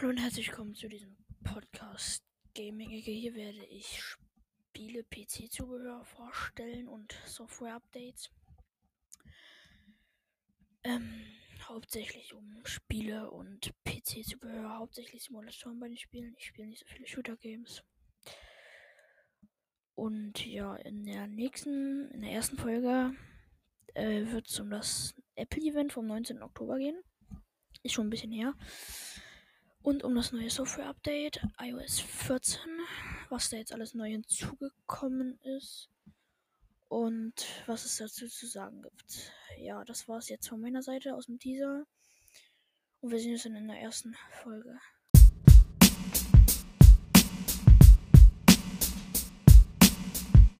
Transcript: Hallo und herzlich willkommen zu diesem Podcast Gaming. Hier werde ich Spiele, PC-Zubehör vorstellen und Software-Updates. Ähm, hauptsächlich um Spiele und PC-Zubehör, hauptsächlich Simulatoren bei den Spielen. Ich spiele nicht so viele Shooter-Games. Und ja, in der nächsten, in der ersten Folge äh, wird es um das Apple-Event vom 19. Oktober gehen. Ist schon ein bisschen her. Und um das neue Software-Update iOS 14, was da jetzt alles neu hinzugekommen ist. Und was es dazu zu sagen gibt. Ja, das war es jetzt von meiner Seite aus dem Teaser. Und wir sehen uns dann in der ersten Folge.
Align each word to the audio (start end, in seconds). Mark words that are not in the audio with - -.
Hallo 0.00 0.12
und 0.12 0.16
herzlich 0.16 0.48
willkommen 0.48 0.74
zu 0.74 0.88
diesem 0.88 1.14
Podcast 1.44 2.24
Gaming. 2.54 2.88
Hier 2.88 3.34
werde 3.34 3.62
ich 3.66 4.00
Spiele, 4.00 5.04
PC-Zubehör 5.04 6.06
vorstellen 6.06 6.88
und 6.88 7.12
Software-Updates. 7.26 8.30
Ähm, 10.84 11.26
hauptsächlich 11.68 12.32
um 12.32 12.62
Spiele 12.64 13.30
und 13.30 13.74
PC-Zubehör, 13.84 14.78
hauptsächlich 14.78 15.22
Simulatoren 15.22 15.78
bei 15.78 15.88
den 15.88 15.98
Spielen. 15.98 16.34
Ich 16.38 16.46
spiele 16.46 16.68
nicht 16.68 16.80
so 16.80 16.86
viele 16.86 17.06
Shooter-Games. 17.06 17.82
Und 19.96 20.46
ja, 20.46 20.76
in 20.76 21.04
der 21.04 21.26
nächsten, 21.26 22.10
in 22.12 22.22
der 22.22 22.32
ersten 22.32 22.56
Folge 22.56 23.14
äh, 23.92 24.24
wird 24.32 24.48
es 24.48 24.58
um 24.60 24.70
das 24.70 25.14
Apple-Event 25.34 25.92
vom 25.92 26.06
19. 26.06 26.42
Oktober 26.42 26.78
gehen. 26.78 26.98
Ist 27.82 27.92
schon 27.92 28.06
ein 28.06 28.10
bisschen 28.10 28.32
her. 28.32 28.54
Und 29.82 30.04
um 30.04 30.14
das 30.14 30.32
neue 30.32 30.50
Software-Update 30.50 31.40
iOS 31.58 32.00
14, 32.00 32.60
was 33.30 33.48
da 33.48 33.56
jetzt 33.56 33.72
alles 33.72 33.94
neu 33.94 34.10
hinzugekommen 34.10 35.38
ist. 35.58 35.88
Und 36.88 37.46
was 37.66 37.84
es 37.84 37.96
dazu 37.96 38.28
zu 38.28 38.46
sagen 38.46 38.82
gibt. 38.82 39.32
Ja, 39.58 39.84
das 39.84 40.08
war 40.08 40.18
es 40.18 40.28
jetzt 40.28 40.48
von 40.48 40.60
meiner 40.60 40.82
Seite 40.82 41.14
aus 41.14 41.26
dem 41.26 41.38
Teaser. 41.38 41.86
Und 43.00 43.10
wir 43.10 43.20
sehen 43.20 43.32
uns 43.32 43.44
dann 43.44 43.54
in 43.54 43.68
der 43.68 43.80
ersten 43.80 44.14
Folge. 44.42 44.78